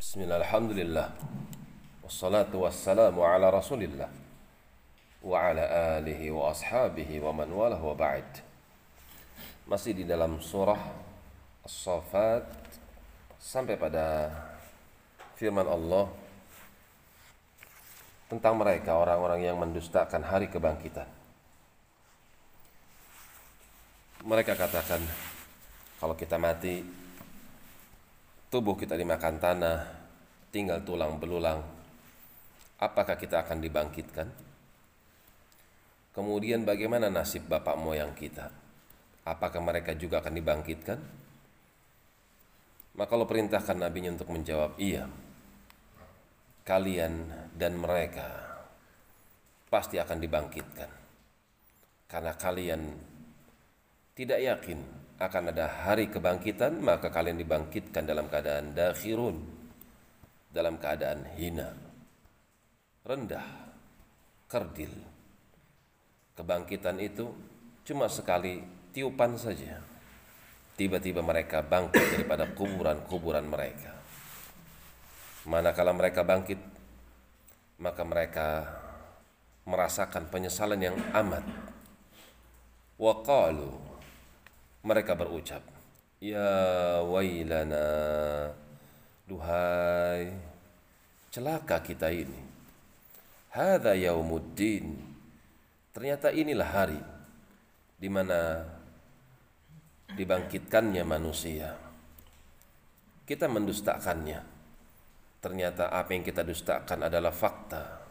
Bismillah, 0.00 0.40
alhamdulillah. 0.40 1.12
Wassalatu 2.00 2.64
wassalamu 2.64 3.20
ala 3.20 3.52
rasulillah. 3.52 4.08
Wa 5.20 5.52
ala 5.52 6.00
alihi 6.00 6.32
wa 6.32 6.48
ashabihi 6.48 7.20
wa 7.20 7.36
man 7.36 7.52
walah 7.52 7.76
wa 7.76 7.92
ba'id 7.92 8.40
Masih 9.68 9.92
di 9.92 10.08
dalam 10.08 10.40
surah 10.40 10.80
As-Safat 11.68 12.48
Sampai 13.36 13.76
pada 13.76 14.32
firman 15.36 15.68
Allah 15.68 16.08
Tentang 18.32 18.56
mereka 18.56 18.96
orang-orang 18.96 19.52
yang 19.52 19.60
mendustakan 19.60 20.24
hari 20.24 20.48
kebangkitan. 20.48 21.12
Mereka 24.24 24.56
katakan 24.56 25.04
Kalau 26.00 26.16
kita 26.16 26.40
mati 26.40 26.80
tubuh 28.50 28.74
kita 28.74 28.98
dimakan 28.98 29.38
tanah, 29.38 29.78
tinggal 30.50 30.82
tulang 30.82 31.22
belulang, 31.22 31.62
apakah 32.82 33.14
kita 33.14 33.46
akan 33.46 33.62
dibangkitkan? 33.62 34.26
Kemudian 36.10 36.66
bagaimana 36.66 37.06
nasib 37.06 37.46
bapak 37.46 37.78
moyang 37.78 38.10
kita? 38.18 38.50
Apakah 39.22 39.62
mereka 39.62 39.94
juga 39.94 40.18
akan 40.18 40.34
dibangkitkan? 40.34 40.98
Maka 42.98 43.10
Allah 43.14 43.30
perintahkan 43.30 43.78
nabinya 43.78 44.10
untuk 44.18 44.34
menjawab, 44.34 44.74
iya. 44.82 45.06
Kalian 46.66 47.30
dan 47.54 47.78
mereka 47.78 48.26
pasti 49.70 50.02
akan 50.02 50.18
dibangkitkan. 50.18 50.90
Karena 52.10 52.34
kalian 52.34 52.82
tidak 54.18 54.42
yakin 54.42 54.99
akan 55.20 55.52
ada 55.52 55.68
hari 55.84 56.08
kebangkitan 56.08 56.80
maka 56.80 57.12
kalian 57.12 57.36
dibangkitkan 57.36 58.08
dalam 58.08 58.32
keadaan 58.32 58.72
dakhirun. 58.72 59.36
Dalam 60.48 60.80
keadaan 60.80 61.28
hina. 61.36 61.76
Rendah. 63.04 63.44
Kerdil. 64.48 64.90
Kebangkitan 66.34 66.96
itu 67.04 67.28
cuma 67.84 68.08
sekali 68.08 68.64
tiupan 68.96 69.36
saja. 69.36 69.78
Tiba-tiba 70.80 71.20
mereka 71.20 71.60
bangkit 71.60 72.16
daripada 72.16 72.48
kuburan-kuburan 72.56 73.44
mereka. 73.44 73.92
Manakala 75.44 75.92
mereka 75.92 76.24
bangkit 76.24 76.56
maka 77.76 78.02
mereka 78.08 78.48
merasakan 79.68 80.32
penyesalan 80.32 80.80
yang 80.80 80.96
amat. 81.12 81.44
Waqalu 82.96 83.89
mereka 84.80 85.12
berucap, 85.12 85.60
Ya 86.20 87.00
wailana, 87.00 87.88
duhai, 89.24 90.28
celaka 91.32 91.80
kita 91.80 92.12
ini. 92.12 92.36
Hada 93.50 93.96
yaumuddin. 93.96 95.00
Ternyata 95.90 96.30
inilah 96.30 96.70
hari 96.70 97.00
di 97.96 98.08
mana 98.12 98.62
dibangkitkannya 100.12 101.02
manusia. 101.08 101.72
Kita 103.24 103.48
mendustakannya. 103.48 104.40
Ternyata 105.40 105.88
apa 105.88 106.12
yang 106.12 106.20
kita 106.20 106.44
dustakan 106.44 107.08
adalah 107.08 107.32
fakta. 107.32 108.06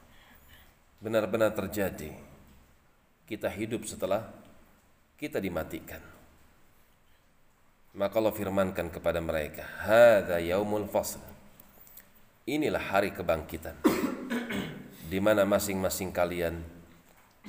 Benar-benar 0.98 1.54
terjadi. 1.54 2.10
Kita 3.30 3.54
hidup 3.54 3.86
setelah 3.86 4.26
kita 5.14 5.38
dimatikan. 5.38 6.19
Maka 8.00 8.16
Allah 8.16 8.32
firmankan 8.32 8.88
kepada 8.88 9.20
mereka, 9.20 9.68
"Hadza 9.84 10.40
yaumul 10.40 10.88
fasl." 10.88 11.20
Inilah 12.48 12.80
hari 12.80 13.12
kebangkitan 13.12 13.76
di 15.12 15.20
mana 15.20 15.44
masing-masing 15.44 16.16
kalian 16.16 16.64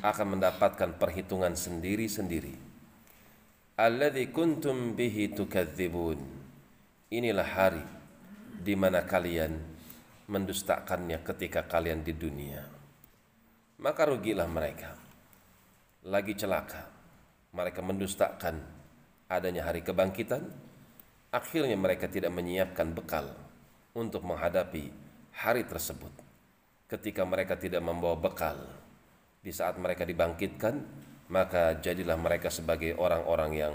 akan 0.02 0.26
mendapatkan 0.34 0.98
perhitungan 0.98 1.54
sendiri-sendiri. 1.54 2.58
Alladzi 3.78 4.26
kuntum 4.34 4.98
bihi 4.98 5.38
tukadzibun. 5.38 6.18
Inilah 7.14 7.46
hari 7.46 7.86
di 8.58 8.74
mana 8.74 9.06
kalian 9.06 9.54
mendustakannya 10.26 11.22
ketika 11.22 11.62
kalian 11.70 12.02
di 12.02 12.10
dunia. 12.10 12.66
Maka 13.78 14.02
rugilah 14.02 14.50
mereka. 14.50 14.98
Lagi 16.10 16.34
celaka. 16.34 16.90
Mereka 17.54 17.80
mendustakan 17.86 18.79
adanya 19.30 19.70
hari 19.70 19.86
kebangkitan, 19.86 20.42
akhirnya 21.30 21.78
mereka 21.78 22.10
tidak 22.10 22.34
menyiapkan 22.34 22.90
bekal 22.90 23.30
untuk 23.94 24.26
menghadapi 24.26 24.90
hari 25.38 25.62
tersebut. 25.62 26.10
Ketika 26.90 27.22
mereka 27.22 27.54
tidak 27.54 27.86
membawa 27.86 28.18
bekal 28.18 28.58
di 29.38 29.54
saat 29.54 29.78
mereka 29.78 30.02
dibangkitkan, 30.02 30.74
maka 31.30 31.78
jadilah 31.78 32.18
mereka 32.18 32.50
sebagai 32.50 32.98
orang-orang 32.98 33.52
yang 33.54 33.74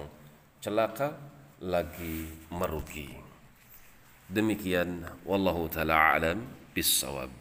celaka 0.60 1.16
lagi 1.64 2.28
merugi. 2.52 3.16
Demikian 4.28 5.08
wallahu 5.24 5.72
taala 5.72 6.20
alam 6.20 6.44
bisawab. 6.76 7.32